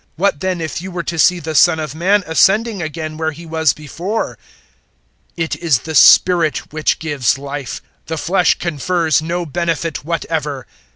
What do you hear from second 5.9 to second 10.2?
spirit which gives Life. The flesh confers no benefit